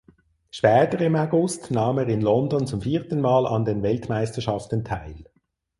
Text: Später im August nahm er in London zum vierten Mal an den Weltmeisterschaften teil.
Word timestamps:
Später 0.49 0.99
im 1.01 1.15
August 1.15 1.69
nahm 1.69 1.99
er 1.99 2.07
in 2.07 2.21
London 2.21 2.65
zum 2.65 2.81
vierten 2.81 3.21
Mal 3.21 3.45
an 3.45 3.65
den 3.65 3.83
Weltmeisterschaften 3.83 4.83
teil. 4.83 5.25